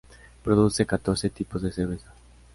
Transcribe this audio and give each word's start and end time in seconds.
Produce 0.43 0.83
catorce 0.87 1.29
tipos 1.29 1.61
de 1.61 1.71
cerveza. 1.71 2.11